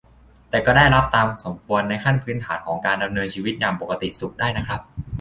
[0.49, 4.81] แต่ก็ได้รับตามสมควรในขั้นพื้นฐานของการดำเนินชีวิตอย่างปกติสุขได้นะครับ